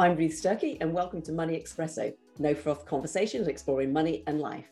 [0.00, 4.70] I'm Ruth Sturkey, and welcome to Money Espresso, no froth conversations exploring money and life.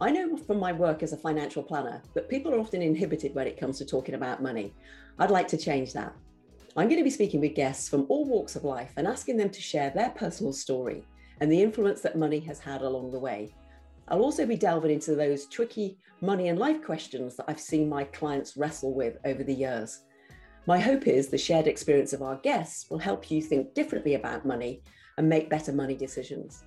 [0.00, 3.48] I know from my work as a financial planner that people are often inhibited when
[3.48, 4.72] it comes to talking about money.
[5.18, 6.14] I'd like to change that.
[6.76, 9.50] I'm going to be speaking with guests from all walks of life and asking them
[9.50, 11.02] to share their personal story
[11.40, 13.52] and the influence that money has had along the way.
[14.06, 18.04] I'll also be delving into those tricky money and life questions that I've seen my
[18.04, 20.04] clients wrestle with over the years.
[20.68, 24.44] My hope is the shared experience of our guests will help you think differently about
[24.44, 24.82] money
[25.16, 26.64] and make better money decisions.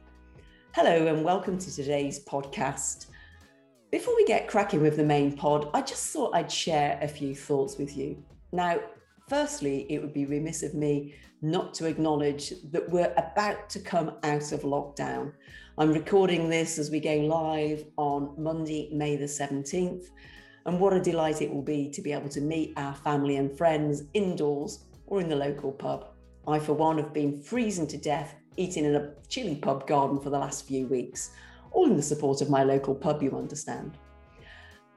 [0.73, 3.07] Hello, and welcome to today's podcast.
[3.91, 7.35] Before we get cracking with the main pod, I just thought I'd share a few
[7.35, 8.23] thoughts with you.
[8.54, 8.80] Now,
[9.27, 14.13] firstly, it would be remiss of me not to acknowledge that we're about to come
[14.23, 15.34] out of lockdown.
[15.77, 20.05] I'm recording this as we go live on Monday, May the 17th.
[20.70, 23.57] And what a delight it will be to be able to meet our family and
[23.57, 26.10] friends indoors or in the local pub.
[26.48, 30.30] I, for one, have been freezing to death eating in a chilly pub garden for
[30.30, 31.32] the last few weeks,
[31.71, 33.98] all in the support of my local pub, you understand.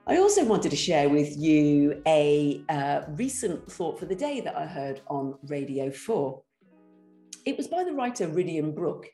[0.05, 4.55] I also wanted to share with you a uh, recent thought for the day that
[4.55, 6.39] I heard on Radio 4.
[7.47, 9.07] It was by the writer Rhidian Brook.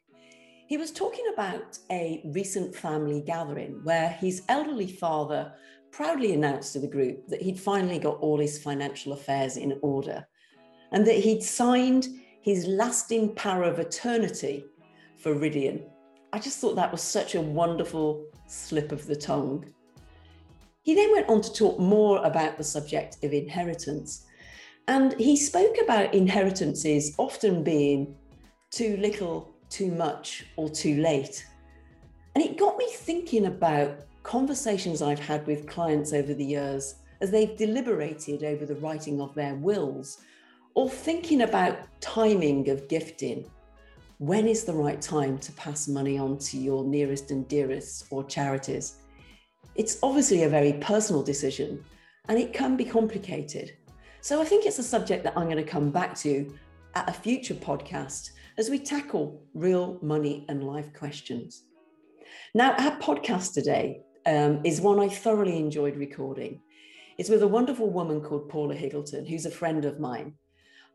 [0.67, 5.53] He was talking about a recent family gathering where his elderly father
[5.91, 10.25] proudly announced to the group that he'd finally got all his financial affairs in order
[10.91, 12.07] and that he'd signed
[12.41, 14.65] his lasting power of eternity
[15.17, 15.83] for Rhidian.
[16.31, 19.65] I just thought that was such a wonderful slip of the tongue.
[20.81, 24.25] He then went on to talk more about the subject of inheritance.
[24.87, 28.15] And he spoke about inheritances often being
[28.71, 31.45] too little, too much, or too late.
[32.33, 37.31] And it got me thinking about conversations I've had with clients over the years as
[37.31, 40.19] they've deliberated over the writing of their wills
[40.75, 43.49] or thinking about timing of gifting.
[44.19, 48.23] When is the right time to pass money on to your nearest and dearest or
[48.23, 48.97] charities?
[49.73, 51.83] It's obviously a very personal decision
[52.27, 53.77] and it can be complicated.
[54.21, 56.55] So I think it's a subject that I'm going to come back to
[56.93, 61.63] at a future podcast as we tackle real money and life questions.
[62.53, 66.61] Now, our podcast today um, is one I thoroughly enjoyed recording.
[67.17, 70.35] It's with a wonderful woman called Paula Higgleton, who's a friend of mine.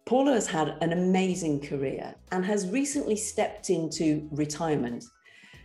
[0.06, 5.04] Paula has had an amazing career and has recently stepped into retirement.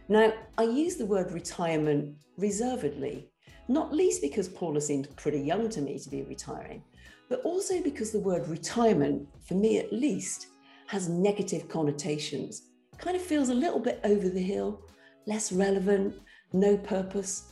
[0.08, 3.30] Now, I use the word retirement reservedly,
[3.68, 6.84] not least because Paula seemed pretty young to me to be retiring,
[7.30, 10.48] but also because the word retirement, for me at least,
[10.88, 12.64] has negative connotations.
[12.98, 14.82] Kind of feels a little bit over the hill,
[15.28, 16.16] less relevant,
[16.52, 17.52] no purpose.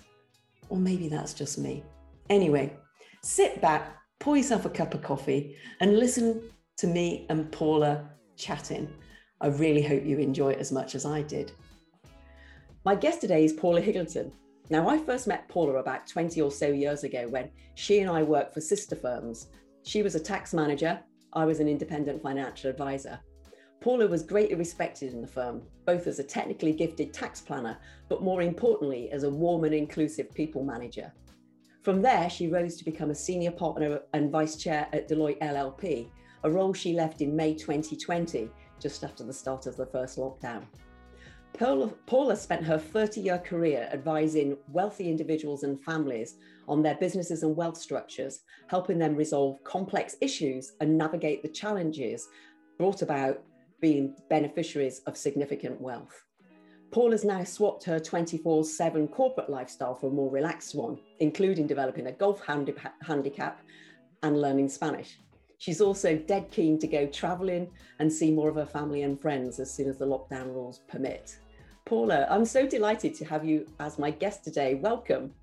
[0.70, 1.84] Or maybe that's just me.
[2.30, 2.76] Anyway,
[3.22, 6.42] sit back, pour yourself a cup of coffee, and listen
[6.78, 8.88] to me and Paula chatting.
[9.42, 11.52] I really hope you enjoy it as much as I did.
[12.86, 14.32] My guest today is Paula Higgleton.
[14.70, 18.24] Now, I first met Paula about 20 or so years ago when she and I
[18.24, 19.48] worked for sister firms.
[19.84, 21.00] She was a tax manager,
[21.34, 23.20] I was an independent financial advisor.
[23.80, 27.78] Paula was greatly respected in the firm, both as a technically gifted tax planner,
[28.10, 31.14] but more importantly, as a warm and inclusive people manager.
[31.84, 36.10] From there, she rose to become a senior partner and vice chair at Deloitte LLP,
[36.44, 38.50] a role she left in May 2020,
[38.80, 40.66] just after the start of the first lockdown.
[41.54, 46.36] Paula, Paula spent her 30 year career advising wealthy individuals and families
[46.68, 52.28] on their businesses and wealth structures, helping them resolve complex issues and navigate the challenges
[52.78, 53.42] brought about
[53.82, 56.24] being beneficiaries of significant wealth.
[56.92, 61.68] Paul has now swapped her 24 7 corporate lifestyle for a more relaxed one, including
[61.68, 63.62] developing a golf handi- handicap
[64.24, 65.20] and learning Spanish.
[65.60, 69.60] She's also dead keen to go traveling and see more of her family and friends
[69.60, 71.38] as soon as the lockdown rules permit.
[71.86, 74.76] Paula, I'm so delighted to have you as my guest today.
[74.76, 75.34] Welcome.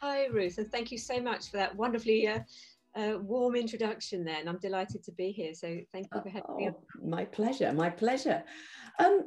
[0.00, 2.40] Hi, Ruth, and thank you so much for that wonderfully uh,
[2.96, 4.48] a warm introduction then.
[4.48, 5.54] I'm delighted to be here.
[5.54, 6.70] So thank you for having oh, me.
[7.02, 8.42] My pleasure, my pleasure.
[8.98, 9.22] Um,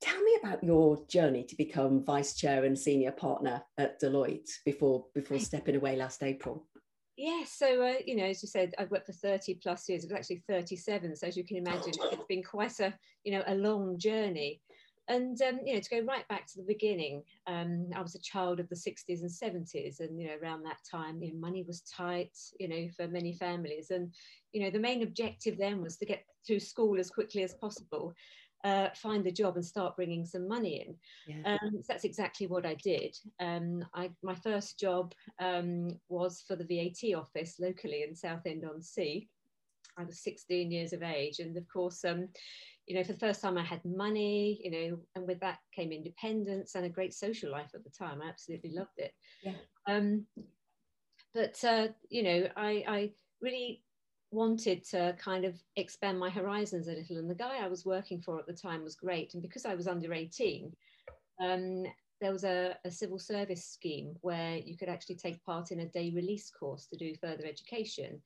[0.00, 5.06] tell me about your journey to become vice chair and senior partner at Deloitte before
[5.14, 6.66] before stepping away last April.
[7.16, 10.04] Yes, yeah, so uh, you know, as you said, I've worked for 30 plus years.
[10.04, 11.16] It was actually 37.
[11.16, 12.94] So as you can imagine, it's been quite a
[13.24, 14.62] you know a long journey.
[15.10, 18.20] And um, you know, to go right back to the beginning, um, I was a
[18.20, 21.64] child of the 60s and 70s, and you know, around that time, you know, money
[21.66, 24.14] was tight, you know, for many families, and
[24.52, 28.14] you know, the main objective then was to get through school as quickly as possible,
[28.62, 30.94] uh, find a job, and start bringing some money in.
[31.26, 31.54] Yeah.
[31.54, 33.16] Um, so that's exactly what I did.
[33.40, 38.80] Um, I, my first job um, was for the VAT office locally in Southend on
[38.80, 39.28] Sea
[39.98, 41.38] I was 16 years of age.
[41.38, 42.28] And of course, um,
[42.86, 45.92] you know, for the first time I had money, you know, and with that came
[45.92, 48.20] independence and a great social life at the time.
[48.22, 49.12] I absolutely loved it.
[49.42, 49.52] Yeah.
[49.86, 50.26] Um,
[51.34, 53.10] but, uh, you know, I, I
[53.40, 53.82] really
[54.32, 57.18] wanted to kind of expand my horizons a little.
[57.18, 59.34] And the guy I was working for at the time was great.
[59.34, 60.72] And because I was under 18,
[61.40, 61.84] um,
[62.20, 65.88] there was a, a, civil service scheme where you could actually take part in a
[65.88, 68.20] day release course to do further education.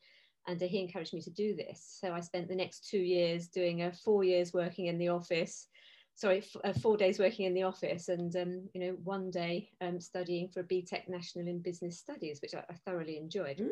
[0.46, 1.98] And uh, he encouraged me to do this.
[2.00, 5.68] So I spent the next two years doing a four years working in the office,
[6.14, 10.00] sorry, uh, four days working in the office, and um, you know, one day um,
[10.00, 13.58] studying for a BTEC National in Business Studies, which I, I thoroughly enjoyed.
[13.58, 13.70] Mm.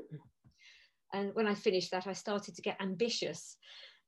[1.15, 3.57] And when I finished that, I started to get ambitious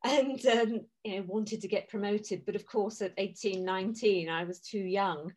[0.04, 4.44] and um, you know wanted to get promoted but of course at 18 19 i
[4.44, 5.32] was too young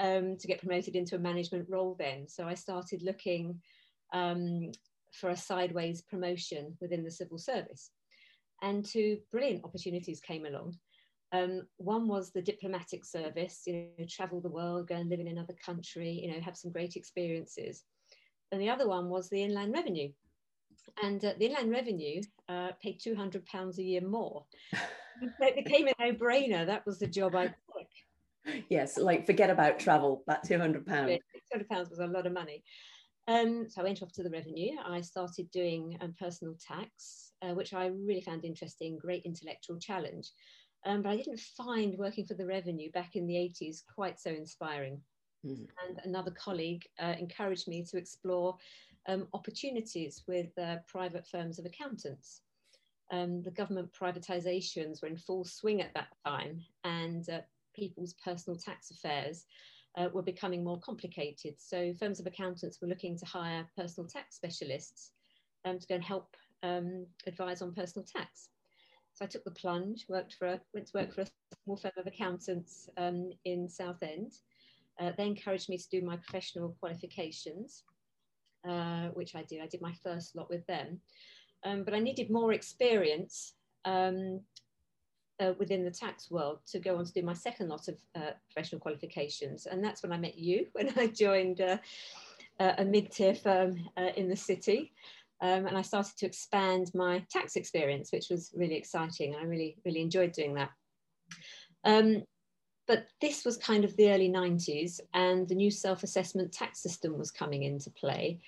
[0.00, 2.26] um, to get promoted into a management role then.
[2.26, 3.60] So I started looking
[4.12, 4.72] um,
[5.12, 7.90] for a sideways promotion within the civil service.
[8.62, 10.76] And two brilliant opportunities came along.
[11.32, 15.28] Um, one was the diplomatic service, you know, travel the world, go and live in
[15.28, 17.84] another country, you know, have some great experiences.
[18.52, 20.10] And the other one was the Inland Revenue.
[21.02, 24.44] And uh, the Inland Revenue uh, paid £200 a year more.
[25.40, 26.66] it became a no brainer.
[26.66, 27.54] That was the job I took.
[28.68, 30.84] yes, like forget about travel, that £200.
[30.84, 31.20] £200
[31.90, 32.64] was a lot of money.
[33.30, 34.72] Um, so I went off to the revenue.
[34.84, 40.30] I started doing um, personal tax, uh, which I really found interesting, great intellectual challenge.
[40.84, 44.30] Um, but I didn't find working for the revenue back in the 80s quite so
[44.30, 45.00] inspiring.
[45.46, 45.68] Mm.
[45.86, 48.56] And another colleague uh, encouraged me to explore
[49.06, 52.40] um, opportunities with uh, private firms of accountants.
[53.12, 57.40] Um, the government privatizations were in full swing at that time, and uh,
[57.76, 59.46] people's personal tax affairs
[59.96, 61.54] uh, were becoming more complicated.
[61.58, 65.12] So firms of accountants were looking to hire personal tax specialists
[65.64, 68.48] um, to go and help um, advise on personal tax.
[69.14, 71.26] So I took the plunge, worked for a, went to work for a
[71.64, 74.32] small firm of accountants um, in Southend.
[75.00, 77.84] Uh, they encouraged me to do my professional qualifications,
[78.68, 79.60] uh, which I did.
[79.60, 81.00] I did my first lot with them.
[81.64, 83.54] Um, but I needed more experience
[83.84, 84.40] um,
[85.40, 88.32] uh, within the tax world to go on to do my second lot of uh,
[88.52, 89.66] professional qualifications.
[89.66, 91.78] And that's when I met you, when I joined uh,
[92.58, 94.92] a mid-tier firm uh, in the city.
[95.42, 99.34] Um, and I started to expand my tax experience, which was really exciting.
[99.34, 100.70] I really, really enjoyed doing that.
[101.84, 102.24] Um,
[102.86, 107.30] but this was kind of the early 90s and the new self-assessment tax system was
[107.30, 108.40] coming into play.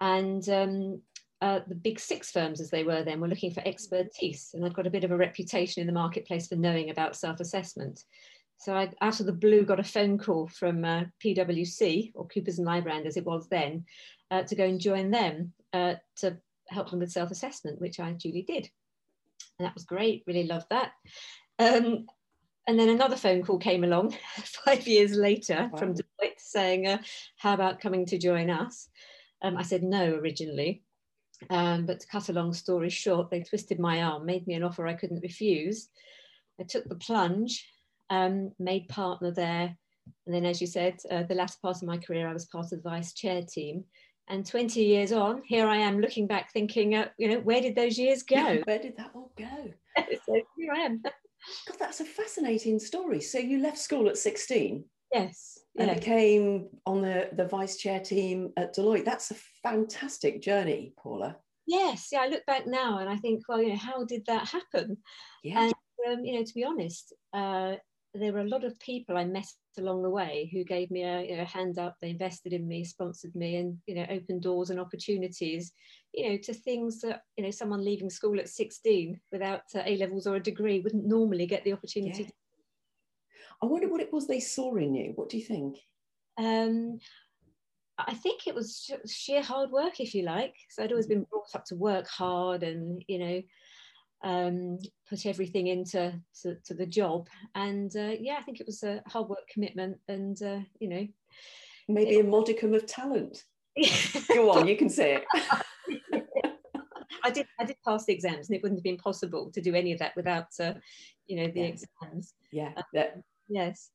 [0.00, 1.00] And um,
[1.42, 4.74] uh, the big six firms as they were then were looking for expertise and I'd
[4.74, 8.04] got a bit of a reputation in the marketplace for knowing about self-assessment.
[8.58, 12.58] So I, out of the blue, got a phone call from uh, PwC or Coopers
[12.58, 13.84] and Lybrand as it was then
[14.30, 16.38] uh, to go and join them uh, to
[16.68, 18.70] help them with self-assessment, which I duly did.
[19.58, 20.92] And that was great, really loved that.
[21.58, 22.06] Um,
[22.66, 24.14] and then another phone call came along
[24.64, 25.78] five years later wow.
[25.78, 26.98] from Deloitte saying, uh,
[27.36, 28.88] how about coming to join us?
[29.42, 30.82] Um, I said no originally,
[31.50, 34.62] um, but to cut a long story short, they twisted my arm, made me an
[34.62, 35.88] offer I couldn't refuse.
[36.60, 37.68] I took the plunge,
[38.10, 39.76] um, made partner there.
[40.26, 42.66] And then, as you said, uh, the last part of my career, I was part
[42.72, 43.84] of the vice chair team.
[44.28, 47.76] And 20 years on, here I am looking back thinking, uh, you know, where did
[47.76, 48.62] those years go?
[48.64, 49.72] where did that all go?
[50.26, 51.00] so here I am.
[51.02, 53.20] God, that's a fascinating story.
[53.20, 54.84] So you left school at 16?
[55.12, 55.58] Yes.
[55.78, 59.04] And became on the, the vice chair team at Deloitte.
[59.04, 61.36] That's a fantastic journey, Paula.
[61.66, 64.48] Yes, yeah, I look back now and I think, well, you know, how did that
[64.48, 64.96] happen?
[65.42, 65.64] Yeah.
[65.64, 65.74] And,
[66.08, 67.74] um, you know, to be honest, uh,
[68.14, 69.46] there were a lot of people I met
[69.78, 72.84] along the way who gave me a you know, hand up, they invested in me,
[72.84, 75.72] sponsored me, and you know, opened doors and opportunities,
[76.14, 79.96] you know, to things that you know someone leaving school at 16 without uh, A
[79.98, 82.22] levels or a degree wouldn't normally get the opportunity.
[82.24, 82.30] Yeah.
[83.62, 85.12] I wonder what it was they saw in you.
[85.14, 85.78] What do you think?
[86.38, 86.98] Um,
[87.98, 90.54] I think it was sheer hard work, if you like.
[90.70, 93.42] So I'd always been brought up to work hard and, you know,
[94.22, 97.28] um, put everything into to, to the job.
[97.54, 101.06] And uh, yeah, I think it was a hard work commitment and, uh, you know.
[101.88, 103.42] Maybe it, a modicum of talent.
[104.34, 105.24] Go on, you can say it.
[107.22, 107.46] I did.
[107.58, 109.98] I did pass the exams, and it wouldn't have been possible to do any of
[109.98, 110.74] that without, uh,
[111.26, 111.66] you know, the yeah.
[111.66, 112.34] exams.
[112.52, 112.72] Yeah.
[112.76, 113.90] Um, yes.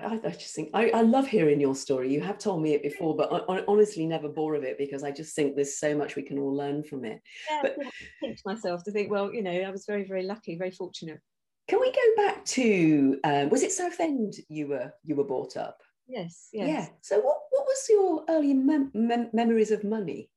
[0.00, 2.12] I, I, just think I, I, love hearing your story.
[2.12, 5.04] You have told me it before, but I, I, honestly never bore of it because
[5.04, 7.20] I just think there's so much we can all learn from it.
[7.48, 7.90] Yeah, but I
[8.20, 11.20] pinch myself to think, well, you know, I was very, very lucky, very fortunate.
[11.68, 15.80] Can we go back to um, was it Southend you were you were brought up?
[16.06, 16.68] Yes, yes.
[16.68, 16.88] Yeah.
[17.00, 20.30] So what what was your early mem- mem- memories of money?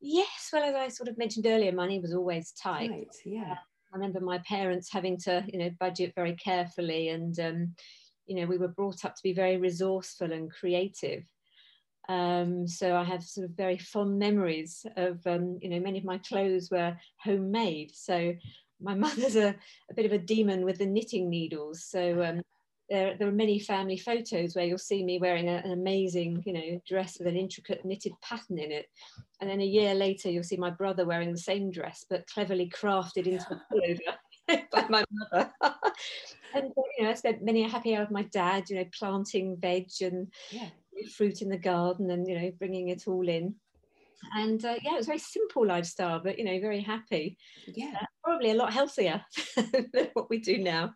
[0.00, 2.90] Yes, well, as I sort of mentioned earlier, money was always tight.
[2.90, 3.56] Right, yeah.
[3.94, 7.74] I remember my parents having to, you know, budget very carefully, and um,
[8.26, 11.22] you know, we were brought up to be very resourceful and creative.
[12.08, 16.04] Um, so I have sort of very fond memories of, um, you know, many of
[16.04, 17.92] my clothes were homemade.
[17.94, 18.34] So
[18.80, 19.54] my mother's a,
[19.90, 21.84] a bit of a demon with the knitting needles.
[21.84, 22.42] So um,
[22.90, 26.52] there, there are many family photos where you'll see me wearing a, an amazing, you
[26.52, 28.86] know, dress with an intricate knitted pattern in it.
[29.40, 32.70] And then a year later, you'll see my brother wearing the same dress, but cleverly
[32.70, 35.50] crafted into a pullover by my mother.
[36.54, 39.56] and, you know, I spent many a happy hour with my dad, you know, planting
[39.56, 40.68] veg and yeah.
[41.16, 43.54] fruit in the garden and, you know, bringing it all in
[44.34, 47.36] and uh, yeah, it was a very simple lifestyle, but you know, very happy.
[47.66, 49.22] Yeah, uh, probably a lot healthier
[49.56, 50.94] than what we do now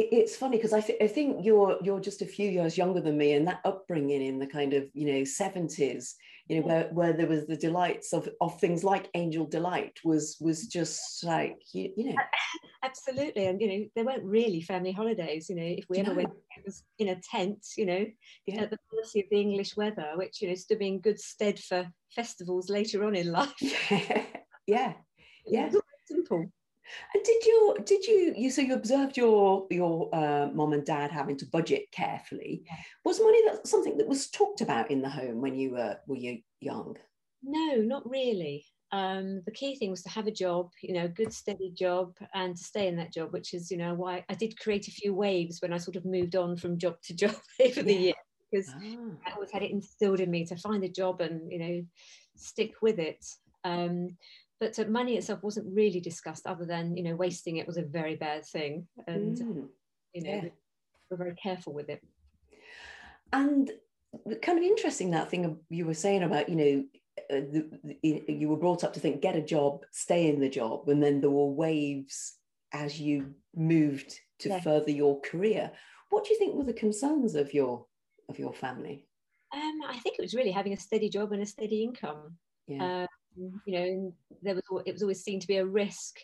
[0.00, 3.16] it's funny because I, th- I think you're you're just a few years younger than
[3.16, 6.14] me, and that upbringing in the kind of you know seventies,
[6.48, 6.66] you know, mm.
[6.66, 11.24] where, where there was the delights of, of things like Angel Delight was was just
[11.24, 12.16] like you, you know.
[12.84, 15.48] Absolutely, and you know there weren't really family holidays.
[15.48, 16.16] You know, if we ever no.
[16.16, 17.66] went, it was in a tent.
[17.76, 18.06] You know,
[18.46, 18.62] yeah.
[18.62, 21.88] at the mercy of the English weather, which you know stood in good stead for
[22.14, 23.52] festivals later on in life.
[23.90, 24.24] yeah,
[24.66, 24.92] yeah,
[25.46, 25.70] yeah.
[26.06, 26.46] simple.
[27.14, 31.10] And did you did you you so you observed your your uh, mom and dad
[31.10, 32.62] having to budget carefully?
[32.66, 32.76] Yeah.
[33.04, 36.16] Was money that something that was talked about in the home when you were were
[36.16, 36.96] you young?
[37.42, 38.64] No, not really.
[38.90, 42.14] Um, the key thing was to have a job, you know, a good steady job,
[42.34, 44.92] and to stay in that job, which is you know why I did create a
[44.92, 47.82] few waves when I sort of moved on from job to job over yeah.
[47.82, 48.14] the year
[48.50, 48.80] because ah.
[49.26, 51.82] I always had it instilled in me to find a job and you know
[52.36, 53.24] stick with it.
[53.64, 54.16] Um,
[54.60, 57.82] but uh, money itself wasn't really discussed other than you know wasting it was a
[57.82, 59.68] very bad thing and mm.
[60.12, 60.48] you know yeah.
[61.10, 62.02] we're very careful with it
[63.32, 63.70] and
[64.42, 66.84] kind of interesting that thing you were saying about you know
[67.30, 67.68] uh, the,
[68.02, 71.02] the, you were brought up to think get a job stay in the job and
[71.02, 72.36] then there were waves
[72.72, 74.60] as you moved to yeah.
[74.60, 75.70] further your career
[76.10, 77.84] what do you think were the concerns of your
[78.28, 79.06] of your family
[79.52, 82.36] um, i think it was really having a steady job and a steady income
[82.66, 82.84] yeah.
[82.84, 83.06] Uh,
[83.66, 86.16] you know, there was it was always seen to be a risk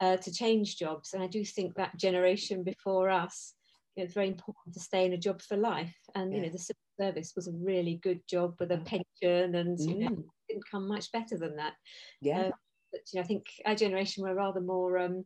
[0.00, 3.54] uh, to change jobs, and I do think that generation before us,
[3.94, 5.94] you know, it's very important to stay in a job for life.
[6.14, 6.38] And yeah.
[6.38, 9.88] you know, the civil service was a really good job with a pension, and mm.
[9.88, 10.24] you know, mm.
[10.48, 11.74] didn't come much better than that.
[12.20, 12.40] Yeah.
[12.40, 12.50] Uh,
[12.92, 15.24] but you know, I think our generation were rather more um,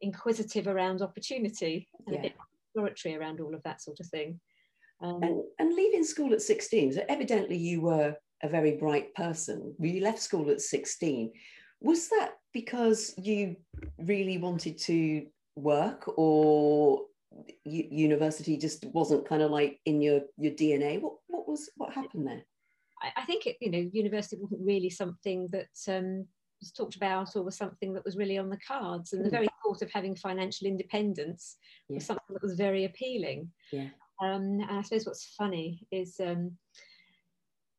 [0.00, 2.20] inquisitive around opportunity and yeah.
[2.20, 2.34] a bit
[2.66, 4.40] exploratory around all of that sort of thing.
[5.02, 9.74] Um, and, and leaving school at 16, so evidently you were a very bright person.
[9.78, 11.32] You left school at 16.
[11.80, 13.56] Was that because you
[13.98, 17.02] really wanted to work or
[17.64, 21.00] university just wasn't kind of like in your, your DNA?
[21.00, 22.42] What, what was, what happened there?
[23.02, 26.26] I, I think, it, you know, university wasn't really something that um,
[26.60, 29.12] was talked about or was something that was really on the cards.
[29.12, 29.36] And the hmm.
[29.36, 31.56] very thought of having financial independence
[31.88, 31.96] yeah.
[31.96, 33.50] was something that was very appealing.
[33.72, 33.88] Yeah.
[34.22, 36.52] Um, and I suppose what's funny is um,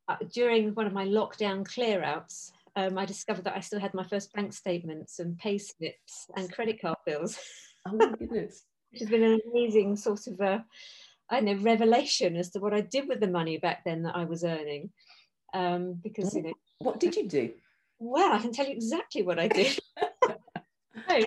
[0.08, 4.04] uh, during one of my lockdown clearouts, um, I discovered that I still had my
[4.04, 7.38] first bank statements and pay slips and credit card bills.
[7.88, 8.66] Oh my goodness.
[8.92, 10.64] Which has been an amazing sort of a,
[11.32, 14.16] I don't know, revelation as to what I did with the money back then that
[14.16, 14.92] I was earning.
[15.56, 16.54] Um, because, you know.
[16.78, 17.52] What did you do?
[17.98, 19.80] Well, I can tell you exactly what I did.
[21.10, 21.20] so,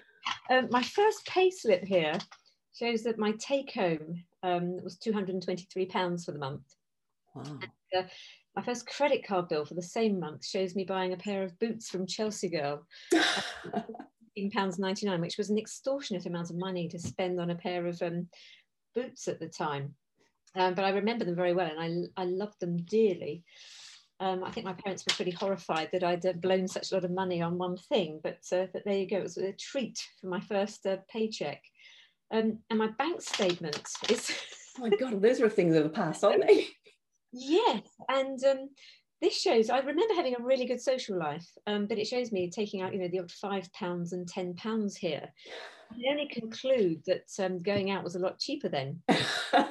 [0.48, 2.18] um, my first pay slip here
[2.72, 6.74] shows that my take home um, was £223 for the month.
[7.34, 7.42] Wow.
[7.44, 8.08] And, uh,
[8.56, 11.58] my first credit card bill for the same month shows me buying a pair of
[11.58, 12.86] boots from Chelsea Girl.
[14.38, 18.28] £15.99, which was an extortionate amount of money to spend on a pair of um,
[18.94, 19.94] boots at the time.
[20.56, 23.42] Um, but I remember them very well and I, I loved them dearly.
[24.20, 27.04] Um, I think my parents were pretty horrified that I'd uh, blown such a lot
[27.04, 30.00] of money on one thing, but, uh, but there you go, it was a treat
[30.20, 31.62] for my first uh, paycheck.
[32.32, 34.30] Um, and my bank statement is.
[34.78, 36.68] oh my God, those are things of the past, aren't they?
[37.36, 38.68] Yes, and um,
[39.20, 39.68] this shows.
[39.68, 42.92] I remember having a really good social life, um, but it shows me taking out,
[42.92, 45.28] you know, the odd five pounds and ten pounds here.
[45.90, 49.02] I only conclude that um, going out was a lot cheaper then.
[49.08, 49.66] I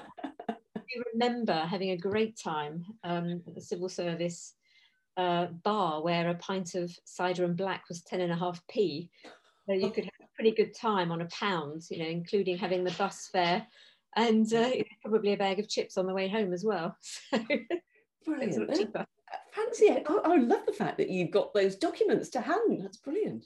[1.13, 4.55] remember having a great time um, at the civil service
[5.15, 9.09] uh, bar where a pint of cider and black was ten and a half p.
[9.67, 12.83] So you could have a pretty good time on a pound, you know, including having
[12.83, 13.65] the bus fare
[14.15, 16.95] and uh, probably a bag of chips on the way home as well.
[18.25, 18.75] So brilliant.
[18.77, 19.05] cheaper.
[19.51, 20.05] Fancy it.
[20.07, 22.81] I, I love the fact that you've got those documents to hand.
[22.81, 23.45] That's brilliant.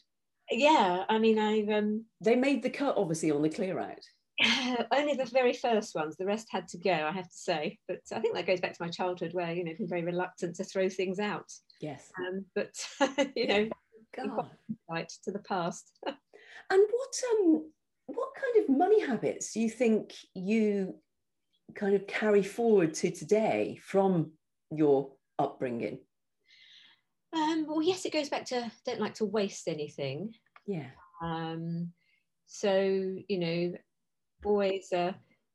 [0.51, 4.05] Yeah, I mean, I've um, they made the cut obviously on the clear out.
[4.91, 6.15] only the very first ones.
[6.15, 7.79] The rest had to go, I have to say.
[7.87, 10.55] But I think that goes back to my childhood, where you know, I'm very reluctant
[10.57, 11.51] to throw things out.
[11.81, 12.11] Yes.
[12.19, 12.69] Um, but
[13.35, 13.69] you know,
[14.15, 14.49] God.
[14.89, 15.91] right to the past.
[16.05, 16.15] and
[16.69, 17.71] what um,
[18.07, 20.95] what kind of money habits do you think you
[21.75, 24.31] kind of carry forward to today from
[24.71, 25.99] your upbringing?
[27.33, 30.33] Um, well, yes, it goes back to don't like to waste anything.
[30.65, 30.89] Yeah.
[31.21, 31.91] Um,
[32.47, 32.71] so
[33.27, 33.73] you know,
[34.45, 35.11] always uh,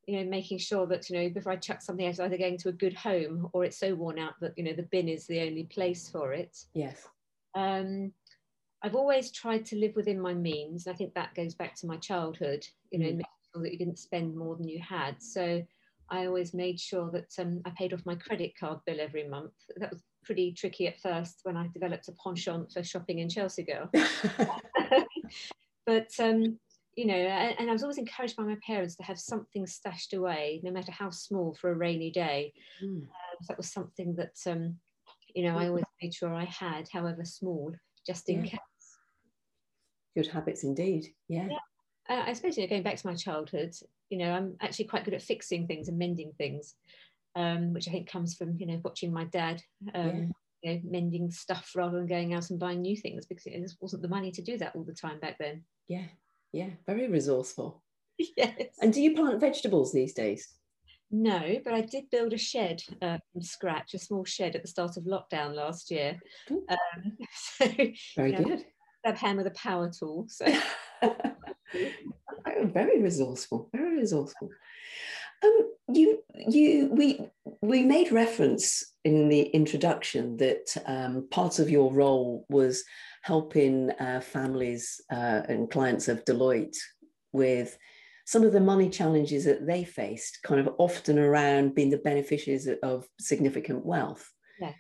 [0.07, 2.59] you know making sure that you know before I chuck something out, it's either going
[2.59, 5.27] to a good home or it's so worn out that you know the bin is
[5.27, 6.57] the only place for it.
[6.75, 7.09] Yes.
[7.55, 8.13] Um,
[8.83, 10.87] I've always tried to live within my means.
[10.87, 12.67] I think that goes back to my childhood.
[12.91, 13.17] You know, Mm.
[13.19, 15.23] making sure that you didn't spend more than you had.
[15.23, 15.63] So
[16.11, 19.53] I always made sure that um, I paid off my credit card bill every month.
[19.77, 23.63] That was pretty tricky at first when I developed a penchant for shopping in Chelsea
[23.63, 23.89] Girl.
[25.87, 26.59] but um,
[26.97, 30.13] you know, and, and I was always encouraged by my parents to have something stashed
[30.13, 32.53] away, no matter how small, for a rainy day.
[32.85, 33.03] Mm.
[33.03, 34.77] Um, so that was something that um,
[35.35, 37.73] you know I always made sure I had, however small,
[38.07, 38.51] just in Yeah.
[38.51, 38.61] case.
[40.15, 41.07] Good habits indeed.
[41.29, 41.49] Yeah.
[41.51, 41.59] Yeah.
[42.09, 43.75] Uh, I suppose you know, going back to my childhood,
[44.11, 46.75] you know, I'm actually quite good at fixing things and mending things,
[47.37, 49.63] um, which I think comes from you know watching my dad.
[49.95, 50.33] Um,
[50.65, 53.83] You know, mending stuff rather than going out and buying new things because it just
[53.83, 55.65] wasn't the money to do that all the time back then.
[55.89, 56.07] Yeah.
[56.53, 56.71] Yeah.
[56.87, 57.83] Very resourceful.
[58.37, 58.77] yes.
[58.81, 60.55] And do you plant vegetables these days?
[61.11, 64.69] No, but I did build a shed uh, from scratch, a small shed at the
[64.69, 66.21] start of lockdown last year.
[66.51, 67.19] Um,
[67.59, 67.67] so
[68.17, 68.43] Very Yeah.
[68.43, 68.65] good.
[69.03, 70.27] Grab hand with a power tool.
[70.29, 70.47] So
[72.47, 73.69] Oh, very resourceful.
[73.73, 74.51] Very resourceful.
[75.45, 77.21] Um, you, you, we,
[77.61, 82.85] we made reference in the introduction that um, part of your role was
[83.23, 86.77] helping uh, families uh, and clients of Deloitte
[87.33, 87.77] with
[88.25, 92.69] some of the money challenges that they faced, kind of often around being the beneficiaries
[92.83, 94.31] of significant wealth.
[94.61, 94.77] yes.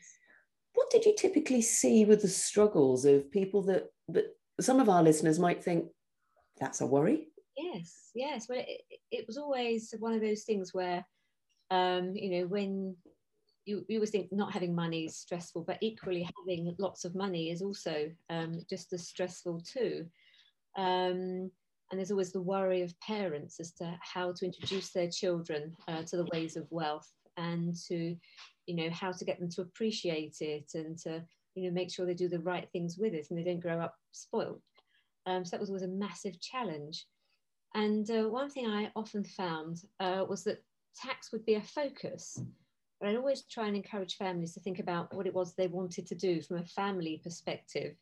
[0.75, 5.03] What did you typically see with the struggles of people that, that some of our
[5.03, 5.87] listeners might think
[6.59, 7.29] that's a worry?
[7.57, 8.46] Yes, yes.
[8.49, 11.05] Well, it, it- was always one of those things where,
[11.70, 12.96] um, you know, when
[13.66, 17.51] you, you always think not having money is stressful, but equally having lots of money
[17.51, 20.07] is also um, just as stressful too.
[20.77, 21.51] Um,
[21.90, 26.03] and there's always the worry of parents as to how to introduce their children uh,
[26.05, 28.16] to the ways of wealth and to,
[28.66, 32.07] you know, how to get them to appreciate it and to, you know, make sure
[32.07, 34.62] they do the right things with it and they don't grow up spoiled.
[35.27, 37.07] Um, so that was always a massive challenge.
[37.75, 40.62] And uh, one thing I often found uh, was that
[40.95, 42.38] tax would be a focus.
[43.01, 46.07] But I'd always try and encourage families to think about what it was they wanted
[46.07, 47.97] to do from a family perspective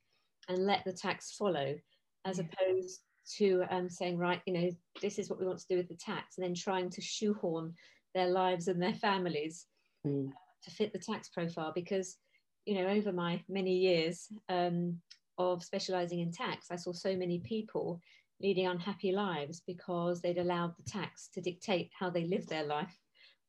[0.48, 1.76] and let the tax follow,
[2.24, 2.44] as Yeah.
[2.44, 3.00] opposed
[3.36, 5.94] to um, saying, right, you know, this is what we want to do with the
[5.94, 7.72] tax, and then trying to shoehorn
[8.14, 9.66] their lives and their families
[10.06, 10.32] Mm.
[10.62, 11.72] to fit the tax profile.
[11.74, 12.16] Because,
[12.64, 14.98] you know, over my many years um,
[15.36, 18.00] of specializing in tax, I saw so many people
[18.40, 22.96] leading unhappy lives because they'd allowed the tax to dictate how they lived their life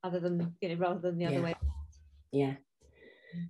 [0.03, 1.53] other than you know rather than the other way
[2.33, 2.55] Yeah.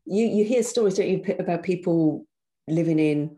[0.05, 2.27] You you hear stories, don't you, about people
[2.67, 3.37] living in,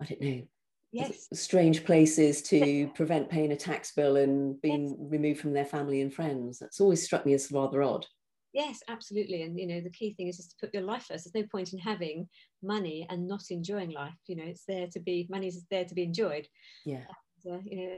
[0.00, 0.42] I don't know,
[0.92, 6.00] yes strange places to prevent paying a tax bill and being removed from their family
[6.00, 6.58] and friends.
[6.58, 8.06] That's always struck me as rather odd.
[8.54, 11.24] yes absolutely and you know the key thing is just to put your life first
[11.24, 12.26] there's no point in having
[12.62, 15.94] money and not enjoying life you know it's there to be money is there to
[15.94, 16.46] be enjoyed
[16.86, 17.04] Yeah.
[17.50, 17.92] uh, you know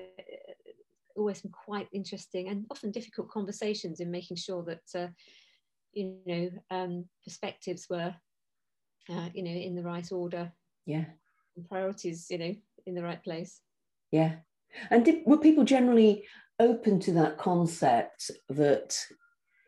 [1.17, 5.09] always some quite interesting and often difficult conversations in making sure that uh,
[5.93, 8.15] you know um, perspectives were
[9.09, 10.51] uh, you know in the right order
[10.87, 11.05] Yeah.
[11.57, 12.55] and priorities you know
[12.87, 13.61] in the right place
[14.11, 14.37] Yeah.
[14.91, 16.25] And did, were people generally
[16.61, 18.97] open to that concept that,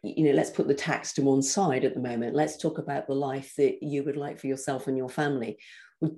[0.02, 2.36] you know, let's put the tax to one side at the moment.
[2.36, 5.58] Let's talk about the life that you would like for yourself and your family.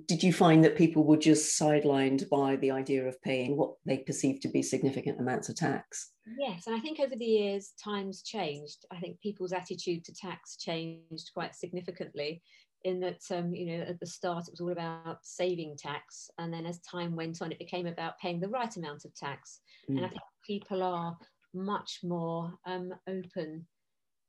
[0.07, 3.99] Did you find that people were just sidelined by the idea of paying what they
[3.99, 6.11] perceived to be significant amounts of tax?
[6.39, 8.85] Yes, and I think over the years times changed.
[8.91, 12.41] I think people's attitude to tax changed quite significantly.
[12.85, 16.53] In that, um, you know, at the start it was all about saving tax, and
[16.53, 19.61] then as time went on, it became about paying the right amount of tax.
[19.89, 20.11] And I Mm.
[20.11, 21.17] think people are
[21.53, 23.65] much more um, open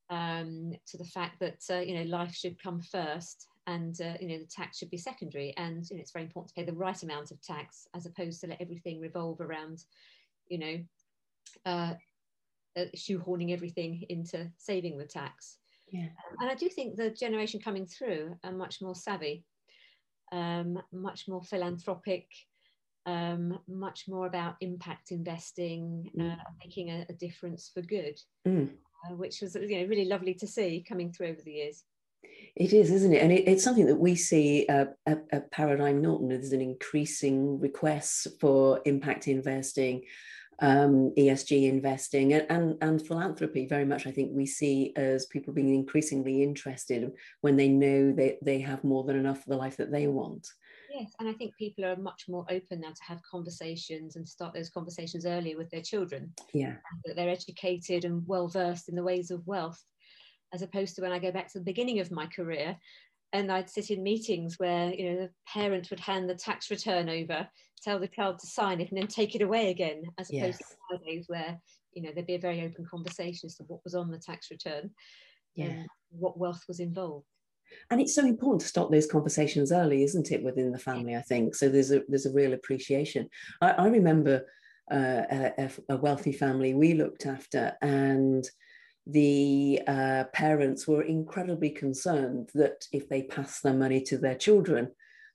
[0.08, 4.28] um, to the fact that uh, you know life should come first, and uh, you
[4.28, 5.52] know the tax should be secondary.
[5.58, 8.40] And you know, it's very important to pay the right amount of tax as opposed
[8.40, 9.84] to let everything revolve around,
[10.48, 10.76] you know,
[11.66, 11.94] uh,
[12.76, 15.58] uh, shoehorning everything into saving the tax.
[15.90, 16.08] Yeah.
[16.40, 19.44] And I do think the generation coming through are much more savvy,
[20.32, 22.26] um, much more philanthropic,
[23.06, 26.38] um, much more about impact investing, uh, Mm.
[26.64, 28.70] making a, a difference for good, Mm.
[29.08, 31.84] uh, which was you know really lovely to see coming through over the years.
[32.56, 33.22] It is, isn't it?
[33.22, 36.28] And it, it's something that we see uh, at, at Paradigm Norton.
[36.30, 40.02] There's an increasing request for impact investing,
[40.60, 43.66] um, ESG investing, and, and, and philanthropy.
[43.66, 48.38] Very much, I think we see as people being increasingly interested when they know that
[48.42, 50.46] they have more than enough for the life that they want.
[50.90, 54.54] Yes, and I think people are much more open now to have conversations and start
[54.54, 56.32] those conversations earlier with their children.
[56.54, 59.82] Yeah, That they're educated and well versed in the ways of wealth,
[60.54, 62.76] as opposed to when I go back to the beginning of my career,
[63.32, 67.08] and I'd sit in meetings where you know the parent would hand the tax return
[67.08, 67.48] over,
[67.82, 70.58] tell the child to sign it, and then take it away again, as opposed Yes.
[70.58, 71.58] to nowadays where
[71.92, 74.50] you know there'd be a very open conversation as to what was on the tax
[74.50, 74.90] return,
[75.54, 75.82] yeah.
[76.10, 77.26] what wealth was involved.
[77.90, 81.22] and it's so important to start those conversations early isn't it within the family i
[81.22, 83.28] think so there's a there's a real appreciation
[83.60, 84.46] i, I remember
[84.92, 85.22] uh,
[85.58, 88.48] a, a wealthy family we looked after and
[89.06, 94.90] the uh, parents were incredibly concerned that if they passed their money to their children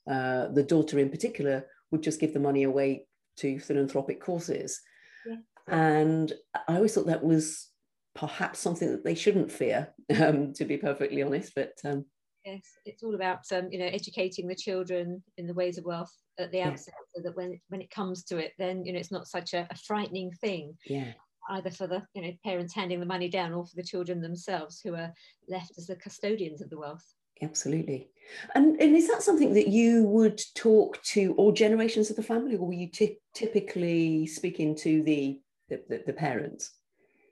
[0.10, 3.06] uh, the daughter in particular would just give the money away
[3.38, 4.82] to philanthropic causes
[5.26, 5.38] Yeah.
[5.68, 6.34] and
[6.68, 7.70] i always thought that was
[8.14, 12.06] perhaps something that they shouldn't fear um, to be perfectly honest but um,
[12.44, 16.12] Yes, it's all about um, you know educating the children in the ways of wealth
[16.40, 16.70] at the Yeah.
[16.72, 19.54] outset, so that when when it comes to it, then you know it's not such
[19.54, 21.14] a, a frightening thing yeah
[21.50, 24.80] either for the you know parents handing the money down or for the children themselves
[24.82, 25.12] who are
[25.48, 27.06] left as the custodians of the wealth.
[27.42, 28.10] Absolutely.
[28.54, 32.56] And, and is that something that you would talk to all generations of the family,
[32.56, 36.72] or were you ty- typically speaking to the, the, the, the parents?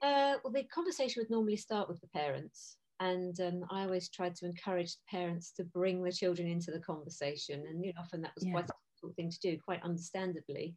[0.02, 4.34] Uh, well, the conversation would normally start with the parents, and um, I always tried
[4.36, 8.20] to encourage the parents to bring the children into the conversation, and you know, often
[8.22, 8.52] that was Yeah.
[8.52, 10.74] quite a difficult thing to do, quite understandably.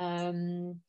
[0.00, 0.80] Um,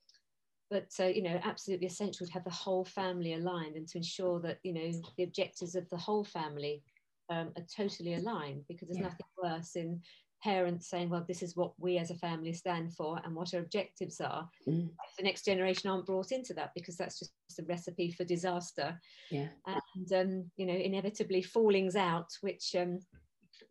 [0.70, 4.40] but uh, you know, absolutely essential to have the whole family aligned and to ensure
[4.42, 6.84] that you know the objectives of the whole family
[7.30, 9.10] um, are totally aligned, because there's Yeah.
[9.10, 10.02] nothing worse in
[10.44, 13.62] parents saying, "Well, this is what we as a family stand for, and what our
[13.62, 18.12] objectives are." Mm, the next generation aren't brought into that because that's just a recipe
[18.12, 19.00] for disaster
[19.32, 23.00] yeah, and um, you know inevitably fallings out which um,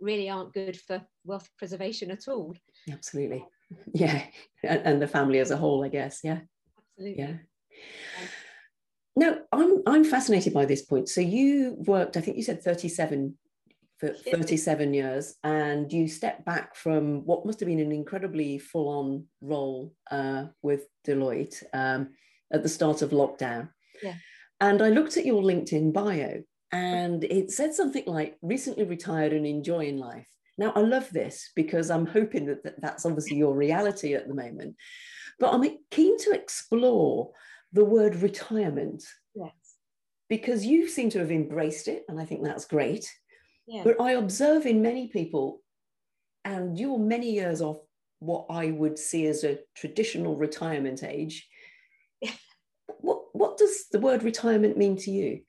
[0.00, 2.54] really aren't good for wealth preservation at all
[2.90, 3.46] absolutely.
[3.92, 4.22] Yeah.
[4.62, 6.20] And, and the family as a whole, I guess.
[6.22, 6.40] Yeah.
[6.96, 7.36] Absolutely Yeah.
[9.18, 11.08] Now, I'm, I'm fascinated by this point.
[11.08, 13.34] So you worked, I think you said 37
[13.98, 18.88] for 37 years, and you stepped back from what must have been an incredibly full
[18.88, 22.10] on role uh, with Deloitte um,
[22.52, 23.70] at the start of lockdown.
[24.02, 24.14] Yeah.
[24.60, 29.46] And I looked at your LinkedIn bio, and it said something like recently retired and
[29.46, 30.28] enjoying life.
[30.58, 34.34] Now, I love this because I'm hoping that, that that's obviously your reality at the
[34.34, 34.76] moment.
[35.38, 37.32] But I'm keen to explore
[37.72, 39.52] the word retirement yes
[40.28, 43.08] because you seem to have embraced it, and I think that's great.
[43.66, 45.60] yeah But I observe in many people,
[46.44, 47.78] and you're many years off
[48.18, 51.46] what I would see as a traditional retirement age.
[53.00, 55.40] what, what does the word retirement mean to you?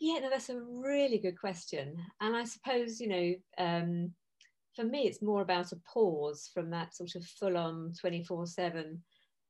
[0.00, 4.10] yeah no that's a really good question and i suppose you know um,
[4.74, 8.98] for me it's more about a pause from that sort of full-on 24-7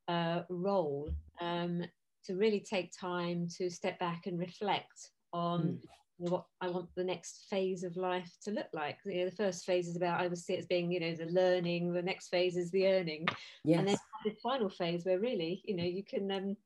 [0.09, 1.83] uh, role um,
[2.25, 5.89] to really take time to step back and reflect on Mm.
[6.19, 8.99] what I want the next phase of life to look like.
[9.05, 11.15] You know, the first phase is about I would see it as being, you know,
[11.15, 11.93] the learning.
[11.93, 13.27] The next phase is the earning,
[13.65, 13.79] Yes.
[13.81, 16.57] and then the final phase where really, you know, you can um,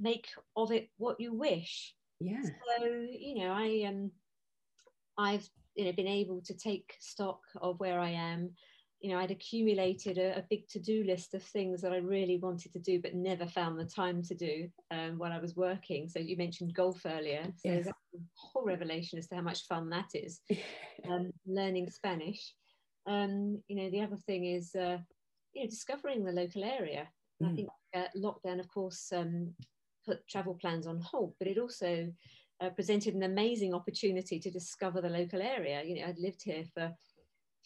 [0.00, 1.94] make of it what you wish.
[2.20, 2.42] yeah.
[2.42, 4.10] So you know, I um,
[5.16, 8.50] I've you know been able to take stock of where I am.
[9.00, 12.72] You know, I'd accumulated a, a big to-do list of things that I really wanted
[12.72, 16.08] to do, but never found the time to do um, while I was working.
[16.08, 17.44] So you mentioned golf earlier.
[17.56, 17.84] So Yes.
[17.84, 20.40] that's a whole revelation as to how much fun that is.
[21.08, 22.54] Um, learning Spanish.
[23.06, 24.98] Um, you know, the other thing is, uh,
[25.52, 27.08] you know, discovering the local area.
[27.40, 27.56] And I Mm.
[27.56, 29.54] think uh, lockdown, of course, um,
[30.04, 32.12] put travel plans on hold, but it also
[32.60, 35.82] uh, presented an amazing opportunity to discover the local area.
[35.84, 36.92] You know, I'd lived here for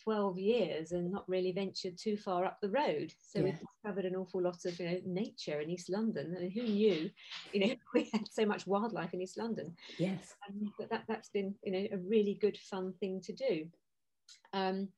[0.03, 3.13] 12 years and not really ventured too far up the road.
[3.21, 3.59] So we Yeah.
[3.59, 6.35] discovered an awful lot of you know, nature in East London.
[6.37, 7.11] And who knew,
[7.53, 9.77] you know, we had so much wildlife in East London.
[9.99, 10.35] yes.
[10.49, 13.67] Um, but that, that's been, you know, a really good fun thing to do.
[14.53, 14.89] Um,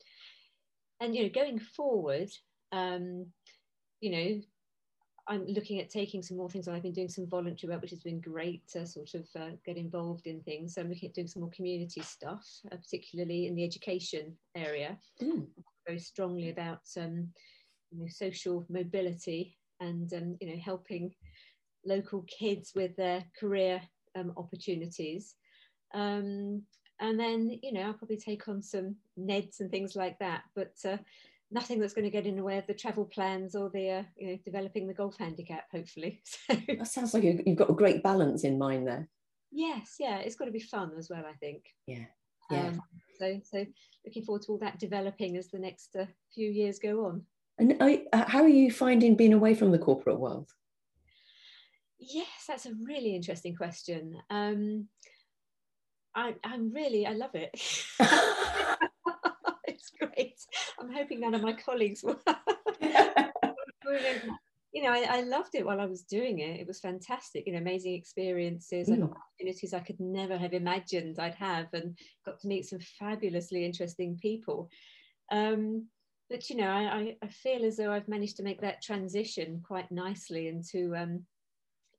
[1.01, 2.31] and, you know, going forward,
[2.73, 3.27] um,
[4.01, 4.41] you know,
[5.27, 6.75] I'm looking at taking some more things on.
[6.75, 9.77] I've been doing some voluntary work, which has been great to sort of uh, get
[9.77, 10.75] involved in things.
[10.75, 14.99] So I'm looking at doing some more community stuff, uh, particularly in the education area.
[15.23, 15.47] Mm.
[15.87, 17.29] Very strongly about um,
[17.91, 21.15] you know, social mobility and um, you know helping
[21.87, 23.81] local kids with their career
[24.17, 25.35] um, opportunities.
[25.95, 26.63] Um,
[27.01, 30.75] and then you know I'll probably take on some NEDs and things like that, but
[30.85, 30.99] uh,
[31.55, 34.03] nothing that's going to get in the way of the travel plans or the uh,
[34.17, 35.65] you know developing the golf handicap.
[35.73, 39.09] Hopefully, so, that sounds like you've got a great balance in mind there.
[39.51, 41.25] Yes, yeah, it's got to be fun as well.
[41.27, 41.65] I think.
[41.87, 42.05] Yeah.
[42.51, 42.67] Yeah.
[42.67, 42.81] Um,
[43.19, 43.65] so, so
[44.05, 47.23] looking forward to all that developing as the next uh, few years go on.
[47.59, 50.51] And uh, how are you finding being away from the corporate world?
[51.99, 54.17] Yes, that's a really interesting question.
[54.29, 54.89] Um,
[56.15, 57.51] I, I'm really, I love it.
[59.67, 60.39] it's great.
[60.79, 62.21] I'm hoping none of my colleagues will.
[64.73, 66.61] you know, I, I, loved it while I was doing it.
[66.61, 68.95] It was fantastic, you know, amazing experiences mm.
[68.95, 73.65] and opportunities I could never have imagined I'd have, and got to meet some fabulously
[73.65, 74.69] interesting people.
[75.31, 75.87] Um,
[76.29, 79.91] but you know, I, I feel as though I've managed to make that transition quite
[79.93, 81.23] nicely into, um,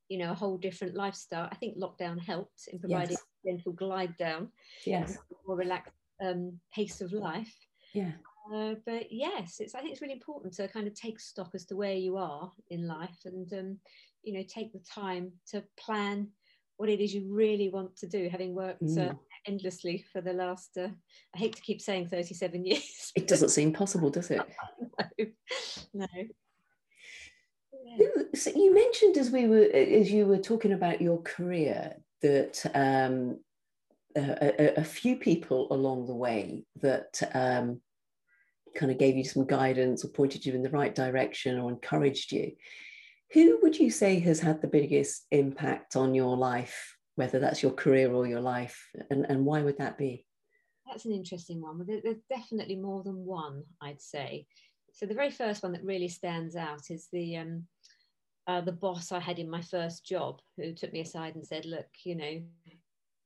[0.09, 1.47] you know, a whole different lifestyle.
[1.51, 3.23] I think lockdown helped in providing yes.
[3.45, 4.49] a gentle glide down,
[4.85, 7.55] yes, more relaxed um, pace of life.
[7.93, 8.11] Yeah.
[8.53, 11.65] Uh, but yes, it's I think it's really important to kind of take stock as
[11.65, 13.77] to where you are in life, and um,
[14.23, 16.29] you know, take the time to plan
[16.77, 19.11] what it is you really want to do, having worked uh, mm.
[19.11, 19.13] uh,
[19.47, 20.89] endlessly for the last, uh,
[21.33, 23.11] I hate to keep saying 37 years.
[23.15, 24.41] It doesn't seem possible, does it?
[25.93, 26.05] no.
[26.05, 26.07] no.
[27.97, 28.07] Yeah.
[28.33, 33.39] So you mentioned as we were, as you were talking about your career, that um,
[34.17, 37.79] a, a, few people along the way that um,
[38.75, 42.31] kind of gave you some guidance or pointed you in the right direction or encouraged
[42.31, 42.51] you.
[43.33, 47.71] Who would you say has had the biggest impact on your life, whether that's your
[47.71, 50.25] career or your life, and, and why would that be?
[50.85, 51.83] That's an interesting one.
[51.87, 54.45] There's definitely more than one, I'd say.
[54.93, 57.63] So the very first one that really stands out is the um,
[58.47, 61.65] uh, the boss I had in my first job, who took me aside and said,
[61.65, 62.41] "Look, you know,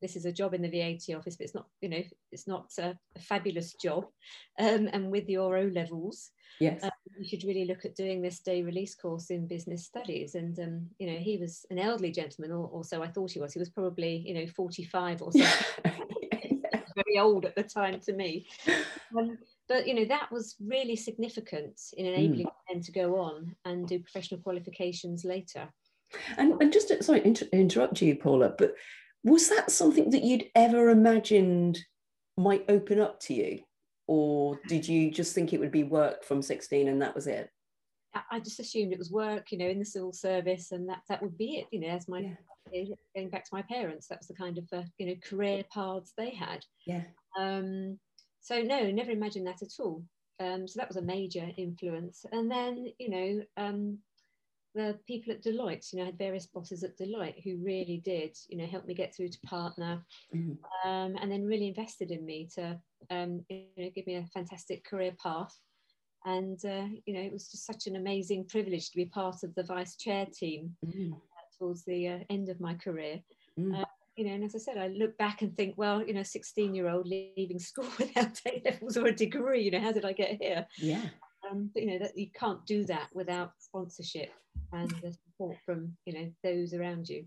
[0.01, 2.71] this is a job in the VAT office, but it's not, you know, it's not
[2.79, 4.05] a, a fabulous job.
[4.59, 8.39] Um, and with your O levels, yes, um, you should really look at doing this
[8.39, 10.35] day release course in business studies.
[10.35, 13.39] And um, you know, he was an elderly gentleman, or, or, so I thought he
[13.39, 13.53] was.
[13.53, 15.85] He was probably, you know, forty-five or something.
[16.95, 18.47] very old at the time to me.
[19.17, 22.73] Um, but you know that was really significant in enabling mm.
[22.73, 25.69] men to go on and do professional qualifications later.
[26.37, 28.73] And, and just to, sorry, inter- interrupt you, Paula, but
[29.23, 31.79] was that something that you'd ever imagined
[32.37, 33.59] might open up to you?
[34.07, 37.49] Or did you just think it would be work from 16 and that was it?
[38.31, 41.21] I just assumed it was work, you know, in the civil service, and that that
[41.21, 41.67] would be it.
[41.71, 42.35] You know, as my
[42.71, 42.85] yeah.
[43.15, 46.13] going back to my parents, that was the kind of uh, you know career paths
[46.17, 46.65] they had.
[46.87, 47.03] Yeah.
[47.39, 47.99] Um,
[48.41, 50.03] so no, never imagined that at all.
[50.39, 52.25] Um, so that was a major influence.
[52.31, 53.99] And then you know, um,
[54.75, 58.37] the people at Deloitte, you know, I had various bosses at Deloitte who really did,
[58.47, 60.03] you know, help me get through to partner,
[60.35, 60.57] mm.
[60.85, 62.79] um, and then really invested in me to,
[63.09, 65.57] um, you know, give me a fantastic career path.
[66.25, 69.55] And uh, you know, it was just such an amazing privilege to be part of
[69.55, 71.13] the vice chair team mm.
[71.57, 73.21] towards the uh, end of my career.
[73.57, 73.81] Mm.
[73.81, 73.85] Uh,
[74.17, 76.75] you know, and as I said, I look back and think, well, you know, 16
[76.75, 80.11] year old leaving school without A levels or a degree, you know, how did I
[80.11, 80.67] get here?
[80.77, 81.05] Yeah.
[81.49, 84.33] Um, but, you know, that you can't do that without sponsorship
[84.71, 87.25] and the support from you know those around you?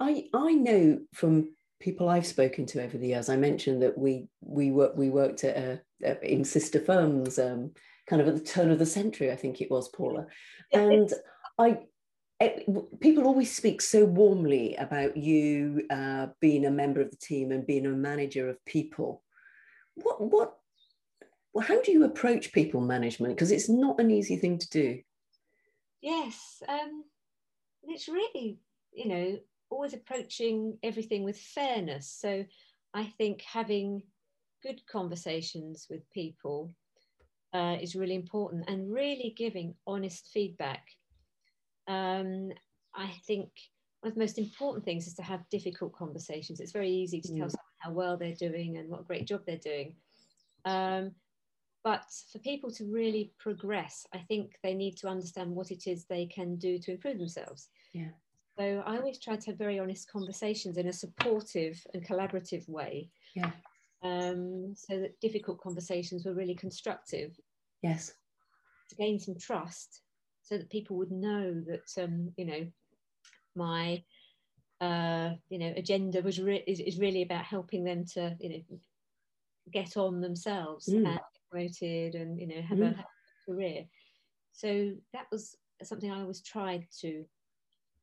[0.00, 4.28] I i know from people i've spoken to over the years i mentioned that we
[4.40, 7.72] we work we worked at a, a, in sister firms um,
[8.06, 10.26] kind of at the turn of the century i think it was paula.
[10.72, 11.12] And
[11.58, 11.78] i
[12.40, 17.50] it, people always speak so warmly about you uh, being a member of the team
[17.50, 19.22] and being a manager of people.
[19.96, 20.54] What what
[21.52, 23.34] well, how do you approach people management?
[23.34, 25.00] Because it's not an easy thing to do
[26.00, 27.04] Yes, um,
[27.82, 28.58] it's really,
[28.92, 29.38] you know,
[29.70, 32.08] always approaching everything with fairness.
[32.20, 32.44] So
[32.94, 34.02] I think having
[34.62, 36.72] good conversations with people
[37.52, 40.84] uh, is really important and really giving honest feedback.
[41.86, 42.50] Um,
[42.94, 43.48] I think
[44.00, 46.60] one of the most important things is to have difficult conversations.
[46.60, 47.50] It's very easy to tell mm.
[47.50, 49.94] someone how well they're doing and what a great job they're doing.
[50.64, 51.12] Um,
[51.88, 56.04] but for people to really progress, I think they need to understand what it is
[56.04, 57.70] they can do to improve themselves.
[57.94, 58.10] Yeah.
[58.58, 63.08] So I always try to have very honest conversations in a supportive and collaborative way.
[63.34, 63.52] Yeah.
[64.02, 67.30] Um, so that difficult conversations were really constructive.
[67.82, 68.12] Yes.
[68.90, 70.02] To gain some trust,
[70.42, 72.66] so that people would know that um, you know
[73.56, 74.02] my
[74.82, 78.78] uh, you know agenda was re- is, is really about helping them to you know
[79.72, 80.96] get on themselves mm.
[80.96, 82.98] and promoted and you know have mm.
[82.98, 83.04] a
[83.50, 83.84] career.
[84.52, 87.24] So that was something I always tried to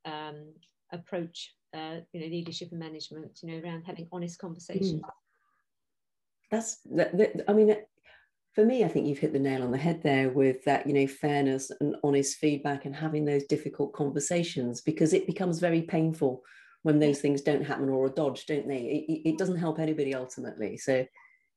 [0.05, 0.53] um,
[0.91, 5.01] approach, uh, you know, leadership and management, you know, around having honest conversations.
[5.01, 5.09] Mm.
[6.51, 7.75] That's, that, that, I mean,
[8.53, 10.93] for me, I think you've hit the nail on the head there with that, you
[10.93, 16.43] know, fairness and honest feedback and having those difficult conversations because it becomes very painful
[16.83, 19.05] when those things don't happen or are dodged, don't they?
[19.09, 20.77] It, it doesn't help anybody ultimately.
[20.77, 21.05] So,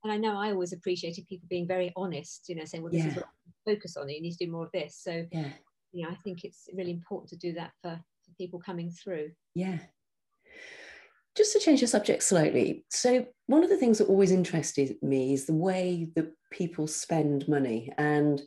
[0.09, 3.03] and I know I always appreciated people being very honest, you know, saying, well, this
[3.03, 3.11] yeah.
[3.11, 4.16] is what I focus on, it.
[4.16, 4.99] you need to do more of this.
[5.03, 5.51] So, yeah.
[5.92, 9.33] you know, I think it's really important to do that for, for people coming through.
[9.55, 9.79] Yeah.
[11.37, 12.85] Just to change the subject slightly.
[12.90, 17.47] So, one of the things that always interested me is the way that people spend
[17.47, 17.92] money.
[17.99, 18.40] And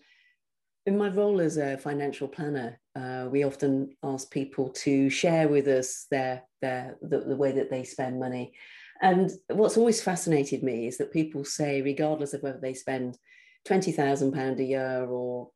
[0.87, 5.67] in my role as a financial planner, uh, we often ask people to share with
[5.67, 8.53] us their, their the, the way that they spend money.
[9.01, 13.17] And what's always fascinated me is that people say, regardless of whether they spend
[13.67, 15.49] £20,000 a year or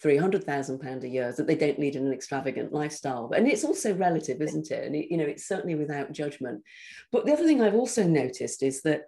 [0.00, 3.32] £300,000 a year, that they don't lead an extravagant lifestyle.
[3.34, 4.84] And it's also relative, isn't it?
[4.84, 6.62] And, it, you know, it's certainly without judgment.
[7.10, 9.02] But the other thing I've also noticed is that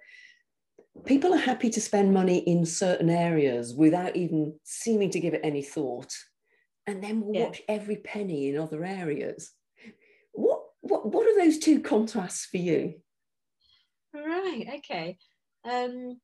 [1.04, 5.40] people are happy to spend money in certain areas without even seeming to give it
[5.44, 6.12] any thought
[6.86, 7.46] and then we'll yeah.
[7.46, 9.52] watch every penny in other areas
[10.32, 12.94] what what what are those two contrasts for you
[14.14, 15.16] right okay
[15.64, 16.18] um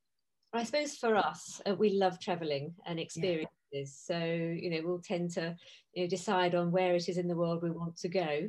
[0.53, 3.85] i suppose for us uh, we love traveling and experiences yeah.
[3.85, 5.55] so you know we'll tend to
[5.95, 8.49] you know decide on where it is in the world we want to go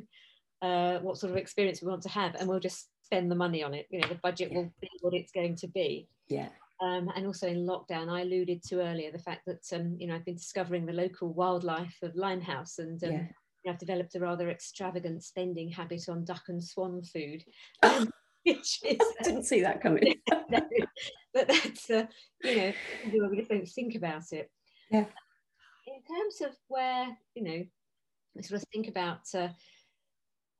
[0.62, 3.64] uh, what sort of experience we want to have and we'll just spend the money
[3.64, 4.58] on it you know the budget yeah.
[4.58, 6.48] will be what it's going to be yeah
[6.82, 10.16] um, and also in lockdown, I alluded to earlier the fact that um, you know
[10.16, 13.70] I've been discovering the local wildlife of Limehouse, and um, yeah.
[13.70, 17.44] I've developed a rather extravagant spending habit on duck and swan food.
[18.44, 20.14] which is, I didn't see that coming.
[20.50, 20.60] no,
[21.34, 22.06] but that's uh,
[22.42, 22.72] you know
[23.30, 24.50] we just don't think about it.
[24.90, 25.06] Yeah.
[25.86, 27.64] In terms of where you know,
[28.34, 29.20] we sort of think about.
[29.34, 29.48] Uh,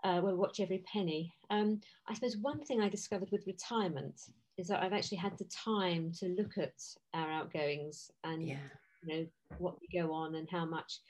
[0.04, 1.32] uh, we'll watch every penny.
[1.50, 4.20] Um, I suppose one thing I discovered with retirement
[4.58, 6.74] is that I've actually had the time to look at
[7.14, 8.56] our outgoings and yeah.
[9.02, 9.26] you know
[9.58, 11.00] what we go on and how much.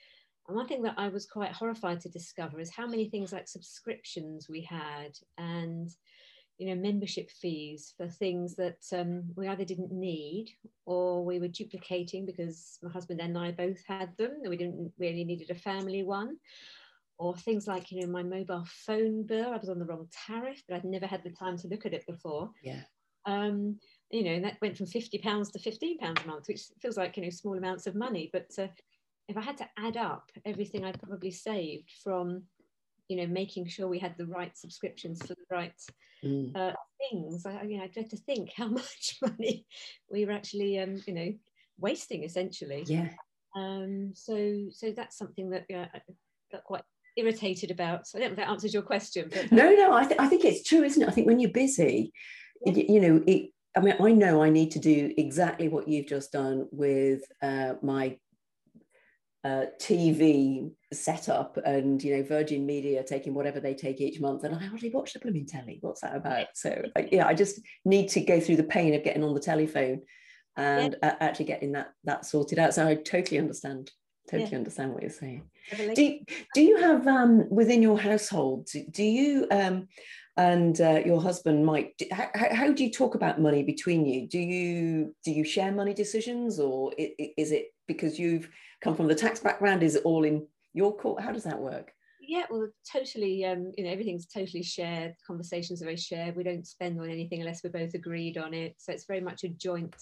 [0.49, 3.49] And one thing that I was quite horrified to discover is how many things like
[3.49, 5.91] subscriptions we had and
[6.63, 10.51] you know membership fees for things that um, we either didn't need
[10.87, 14.93] or we were duplicating because my husband and I both had them and we didn't
[14.97, 16.37] really needed a family one.
[17.19, 20.61] Or things like you know my mobile phone bill i was on the wrong tariff
[20.67, 22.51] but i'd never had the time to look at it before.
[22.63, 22.83] Yeah.
[23.27, 23.79] Um,
[24.11, 26.97] you know, and that went from 50 pounds to 15 pounds a month, which feels
[26.97, 28.31] like, you know, small amounts of money.
[28.33, 28.69] But uh,
[29.29, 32.43] if I had to add up everything I'd probably saved from,
[33.13, 35.75] you know, making sure we had the right subscriptions for the right
[36.25, 36.57] mm.
[36.57, 36.73] uh,
[37.11, 39.67] things, I, you know, I dread to think how much money
[40.11, 41.35] we were actually, um, you know,
[41.79, 42.85] wasting essentially.
[42.87, 43.09] Yeah.
[43.55, 46.01] Um, so, so that's something that uh, I
[46.51, 46.83] got quite
[47.19, 48.07] irritated about.
[48.07, 49.31] So I don't know if that answers your question.
[49.31, 51.09] But no, no, I, th- I think it's true, isn't it?
[51.09, 52.15] I think when you're busy,
[52.65, 56.33] you know, it, I mean, I know I need to do exactly what you've just
[56.33, 58.17] done with uh, my
[59.45, 64.55] uh, TV setup and you know Virgin Media taking whatever they take each month, and
[64.55, 65.79] I hardly watch the blooming telly.
[65.81, 66.47] What's that about?
[66.55, 70.03] So yeah, I just need to go through the pain of getting on the telephone
[70.57, 71.09] and yeah.
[71.11, 72.75] uh, actually getting that that sorted out.
[72.75, 73.91] So I totally understand.
[74.31, 74.59] Totally yeah.
[74.59, 75.43] understand what you're saying.
[75.95, 76.19] Do,
[76.55, 78.69] do you have um, within your household?
[78.93, 79.89] Do, you um,
[80.37, 84.29] and uh, your husband Mike, how, how, do you talk about money between you?
[84.29, 88.49] Do you do you share money decisions, or is it because you've
[88.83, 89.83] come from the tax background?
[89.83, 91.23] Is it all in your court?
[91.23, 91.93] How does that work?
[92.21, 93.45] Yeah, well, totally.
[93.45, 95.15] Um, you know, everything's totally shared.
[95.27, 96.37] Conversations are very shared.
[96.37, 98.77] We don't spend on anything unless we're both agreed on it.
[98.79, 99.97] So it's very much a joint,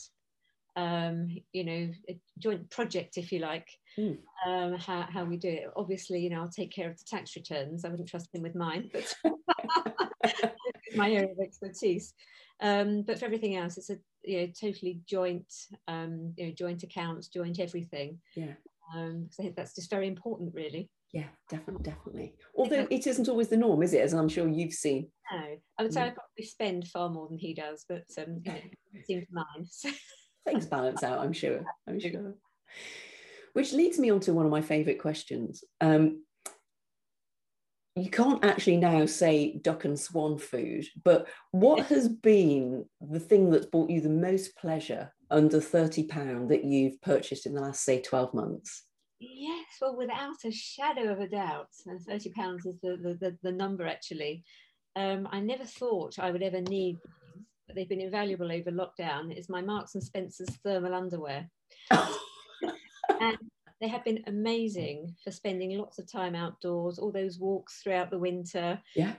[0.77, 3.69] um, you know, a joint project, if you like.
[3.99, 4.19] Mm.
[4.47, 5.71] Um, how, how we do it.
[5.77, 7.85] Obviously, you know, I'll take care of the tax returns.
[7.85, 9.15] I wouldn't trust him with mine, but
[10.95, 12.13] my area of expertise.
[12.61, 15.53] Um, but for everything else, it's a you know totally joint,
[15.89, 18.19] um, you know, joint accounts, joint everything.
[18.35, 18.55] Yeah.
[18.95, 20.91] Um, I think that's just very important, really.
[21.13, 22.35] Yeah, definitely, definitely.
[22.55, 24.01] Although it isn't always the norm, is it?
[24.01, 25.11] As I'm sure you've seen.
[25.33, 26.07] No, I would say mm.
[26.07, 28.59] I probably spend far more than he does, but um, you know,
[28.95, 29.67] it seems mine.
[30.47, 31.65] Things balance out, I'm sure.
[31.89, 32.35] I'm sure.
[33.53, 35.65] Which leads me on to one of my favourite questions.
[35.81, 36.23] Um,
[38.03, 43.51] you can't actually now say duck and swan food, but what has been the thing
[43.51, 48.01] that's brought you the most pleasure under £30 that you've purchased in the last, say,
[48.01, 48.85] 12 months?
[49.19, 53.53] Yes, well, without a shadow of a doubt, and £30 is the, the, the, the
[53.53, 54.45] number actually.
[54.97, 56.99] Um, I never thought I would ever need
[57.71, 61.49] but they've been invaluable over lockdown, is my Marks and Spencer's thermal underwear.
[61.91, 63.39] and
[63.81, 68.19] they have been amazing for spending lots of time outdoors, all those walks throughout the
[68.19, 68.81] winter.
[68.95, 69.15] Yeah.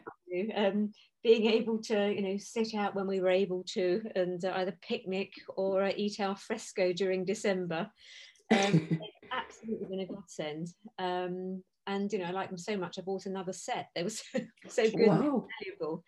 [0.55, 0.91] Um,
[1.24, 4.78] being able to, you know, sit out when we were able to and uh, either
[4.82, 7.89] picnic or uh, eat al fresco during December.
[8.51, 8.99] Um,
[9.32, 10.68] absolutely been a godsend.
[10.99, 13.89] Um, and, you know, I like them so much, I bought another set.
[13.95, 15.20] They were so, so good wow.
[15.20, 16.03] and valuable.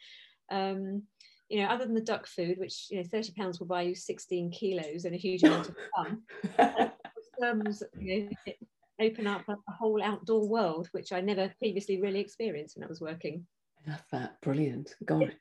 [0.52, 1.04] Um,
[1.50, 3.96] you know, other than the duck food, which, you know, 30 pounds will buy you
[3.96, 6.92] 16 kilos and a huge amount of fun.
[7.40, 8.54] terms, you know,
[9.02, 12.88] open up a, a whole outdoor world, which I never previously really experienced when I
[12.88, 13.46] was working.
[13.86, 14.42] I love that.
[14.42, 14.96] Brilliant.
[15.06, 15.36] God.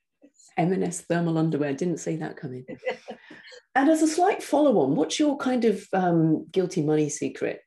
[0.57, 1.73] M&S thermal underwear.
[1.73, 2.65] Didn't see that coming.
[3.75, 7.61] and as a slight follow-on, what's your kind of um, guilty money secret?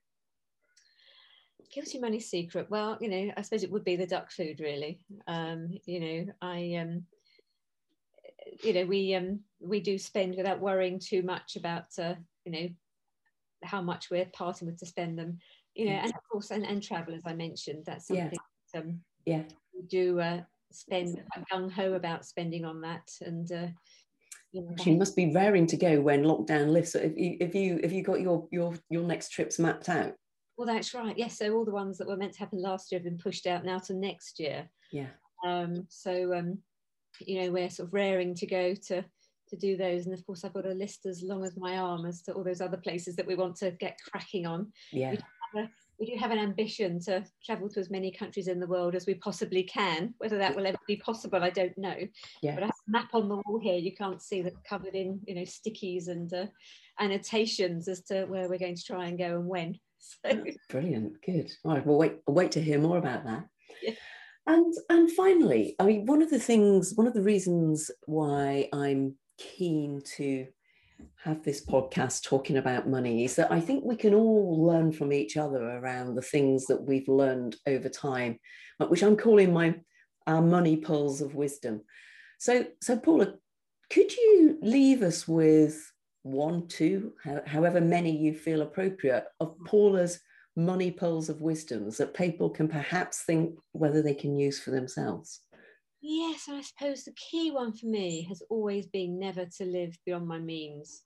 [1.73, 2.67] Guilty money secret.
[2.69, 4.99] Well, you know, I suppose it would be the duck food, really.
[5.27, 7.03] Um, you know, I, um,
[8.61, 12.15] you know, we um, we do spend without worrying too much about, uh,
[12.45, 12.69] you know,
[13.65, 15.37] how much we're parting with to spend them
[15.73, 18.31] you know and of course and, and travel as i mentioned that's something
[18.73, 18.79] yeah.
[18.79, 19.43] Um, yeah.
[19.73, 20.41] we do uh,
[20.71, 23.67] spend a gung-ho about spending on that and uh,
[24.55, 26.95] you, know, you must be raring to go when lockdown lifts.
[26.95, 30.13] If you if you if you got your your your next trips mapped out.
[30.57, 31.17] Well that's right.
[31.17, 31.37] Yes.
[31.37, 33.65] So all the ones that were meant to happen last year have been pushed out
[33.65, 34.69] now to next year.
[34.93, 35.07] Yeah.
[35.45, 36.59] Um so um
[37.19, 39.03] you know we're sort of raring to go to
[39.49, 40.05] to do those.
[40.05, 42.43] And of course, I've got a list as long as my arm as to all
[42.43, 44.71] those other places that we want to get cracking on.
[44.91, 45.11] Yeah.
[45.11, 45.23] We do
[45.53, 45.69] have, a,
[45.99, 49.05] we do have an ambition to travel to as many countries in the world as
[49.05, 50.13] we possibly can.
[50.17, 51.95] Whether that will ever be possible, I don't know.
[52.41, 52.55] Yeah.
[52.55, 53.77] But I have a map on the wall here.
[53.77, 56.45] You can't see that covered in, you know, stickies and uh,
[56.99, 59.79] annotations as to where we're going to try and go and when.
[60.23, 60.43] So.
[60.69, 61.13] Brilliant.
[61.25, 61.51] Good.
[61.63, 61.83] All right.
[61.83, 63.47] We'll wait, we'll wait to hear more about that.
[63.81, 63.93] Yeah.
[64.47, 69.15] And and finally, I mean, one of the things, one of the reasons why I'm
[69.37, 70.47] keen to
[71.23, 75.11] have this podcast talking about money is that I think we can all learn from
[75.11, 78.39] each other around the things that we've learned over time,
[78.87, 79.75] which I'm calling my
[80.27, 81.81] our money pearls of wisdom.
[82.39, 83.35] So, so Paula,
[83.91, 85.91] could you leave us with
[86.23, 87.13] one, two,
[87.45, 90.19] however many you feel appropriate, of Paula's
[90.55, 95.41] money pearls of wisdoms that people can perhaps think whether they can use for themselves?
[96.07, 100.27] Yes, I suppose the key one for me has always been never to live beyond
[100.27, 101.01] my means.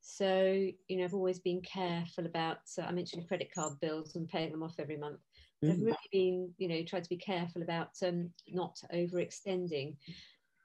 [0.00, 4.28] So, you know, I've always been careful about, so I mentioned credit card bills and
[4.28, 5.20] paying them off every month.
[5.64, 5.70] Mm.
[5.70, 9.94] I've really been, you know, tried to be careful about um, not overextending.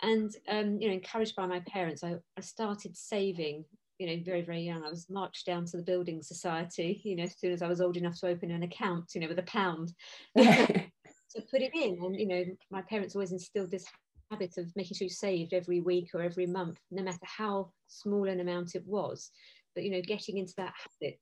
[0.02, 3.64] And, um, you know, encouraged by my parents, I, I started saving,
[4.00, 4.86] you know, very, very young.
[4.86, 7.80] I was marched down to the Building Society, you know, as soon as I was
[7.80, 9.94] old enough to open an account, you know, with a pound.
[11.36, 12.00] to put it in.
[12.04, 13.86] And, you know, my parents always instilled this
[14.32, 18.28] habit of making sure you saved every week or every month, no matter how small
[18.28, 19.32] an amount it was.
[19.74, 21.20] But, you know, getting into that habit,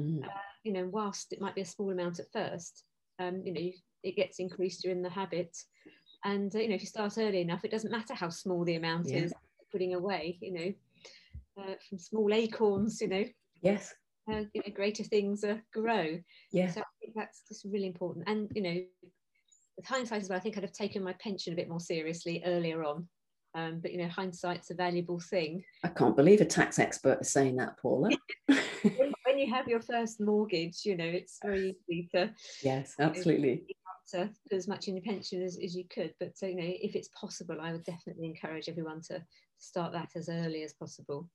[0.00, 0.24] mm.
[0.24, 0.28] uh,
[0.64, 2.84] you know, whilst it might be a small amount at first,
[3.18, 3.70] um, you know,
[4.02, 5.56] it gets increased during the habit.
[6.24, 8.76] And, uh, you know, if you start early enough, it doesn't matter how small the
[8.76, 9.18] amount yeah.
[9.18, 9.32] is
[9.70, 13.24] putting away, you know, uh, from small acorns, you know.
[13.62, 13.94] Yes.
[14.30, 16.18] Uh, you know, greater things uh, grow.
[16.52, 16.70] Yeah.
[16.70, 18.28] So I think that's just really important.
[18.28, 18.80] And, you know,
[19.78, 22.42] with hindsight as well, I think I'd have taken my pension a bit more seriously
[22.44, 23.08] earlier on.
[23.54, 25.64] Um, but you know, hindsight's a valuable thing.
[25.82, 28.10] I can't believe a tax expert is saying that, Paula.
[28.46, 32.30] when, when, you have your first mortgage, you know, it's very easy to
[32.62, 33.64] yes, absolutely.
[33.66, 33.74] You
[34.20, 36.12] know, to put as much in your pension as, as you could.
[36.20, 39.22] But so, you know, if it's possible, I would definitely encourage everyone to
[39.58, 41.28] start that as early as possible.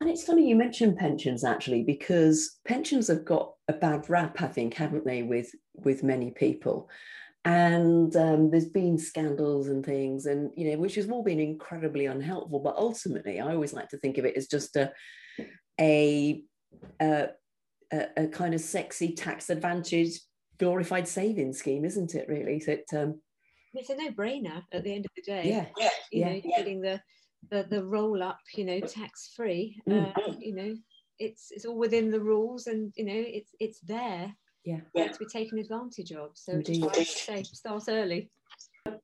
[0.00, 4.46] And it's funny you mentioned pensions actually, because pensions have got a bad rap, I
[4.46, 6.88] think, haven't they, with with many people
[7.48, 12.04] and um, there's been scandals and things and you know which has all been incredibly
[12.04, 14.92] unhelpful but ultimately i always like to think of it as just a
[15.80, 16.42] a
[17.10, 20.20] a, a kind of sexy tax advantage
[20.58, 22.60] glorified saving scheme isn't it really?
[22.60, 23.20] So it, um,
[23.72, 25.42] it's a no-brainer at the end of the day.
[25.46, 25.66] Yeah.
[25.78, 26.58] Yeah you yeah, know yeah.
[26.58, 27.00] getting the,
[27.50, 30.06] the the roll up you know tax free mm.
[30.06, 30.74] uh, you know
[31.18, 34.34] it's it's all within the rules and you know it's it's there
[34.68, 34.80] yeah.
[34.94, 35.08] yeah.
[35.08, 36.30] to be taken advantage of.
[36.34, 36.84] So Indeed.
[36.94, 38.30] just say, start early.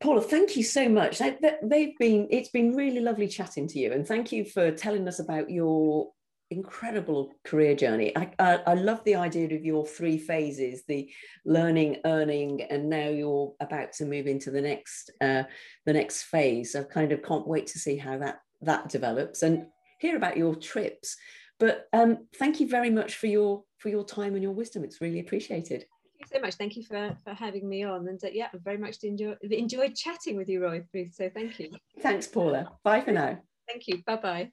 [0.01, 1.19] Paula, thank you so much.
[1.19, 5.07] They, they've been it's been really lovely chatting to you, and thank you for telling
[5.09, 6.11] us about your
[6.51, 8.17] incredible career journey.
[8.17, 11.11] I, I, I, love the idea of your three phases: the
[11.45, 15.45] learning, earning, and now you're about to move into the next uh,
[15.85, 16.75] the next phase.
[16.75, 19.67] I kind of can't wait to see how that that develops and
[19.99, 21.17] hear about your trips.
[21.61, 24.85] But um, thank you very much for your for your time and your wisdom.
[24.85, 25.85] It's really appreciated.
[26.19, 26.55] Thank you so much.
[26.55, 28.09] Thank you for, for having me on.
[28.09, 30.83] And uh, yeah, I've very much enjoy, enjoyed chatting with you, Roy.
[31.13, 31.71] So thank you.
[32.01, 32.73] Thanks, Paula.
[32.83, 33.39] Bye for now.
[33.69, 34.03] Thank you.
[34.07, 34.51] Bye bye.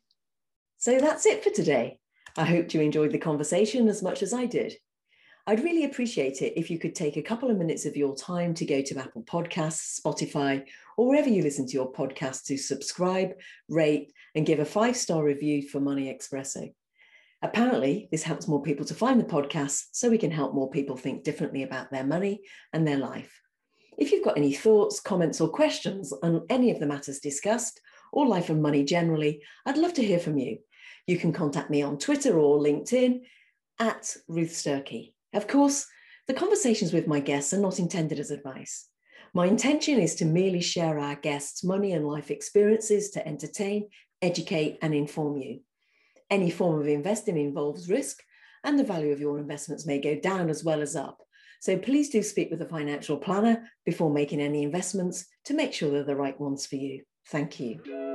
[0.78, 2.00] So that's it for today.
[2.38, 4.74] I hope you enjoyed the conversation as much as I did.
[5.48, 8.54] I'd really appreciate it if you could take a couple of minutes of your time
[8.56, 10.64] to go to Apple Podcasts, Spotify,
[10.98, 13.32] or wherever you listen to your podcast to subscribe,
[13.68, 16.72] rate, and give a five star review for Money Espresso.
[17.42, 20.96] Apparently, this helps more people to find the podcast so we can help more people
[20.96, 23.42] think differently about their money and their life.
[23.98, 27.82] If you've got any thoughts, comments, or questions on any of the matters discussed,
[28.14, 30.60] or life and money generally, I'd love to hear from you.
[31.08, 33.22] You can contact me on Twitter or LinkedIn
[33.80, 35.14] at Ruth Sturkey.
[35.34, 35.88] Of course,
[36.28, 38.88] the conversations with my guests are not intended as advice.
[39.34, 43.90] My intention is to merely share our guests' money and life experiences to entertain,
[44.22, 45.62] educate, and inform you.
[46.32, 48.24] Any form of investing involves risk,
[48.64, 51.20] and the value of your investments may go down as well as up.
[51.60, 55.92] So please do speak with a financial planner before making any investments to make sure
[55.92, 57.04] they're the right ones for you.
[57.28, 58.11] Thank you.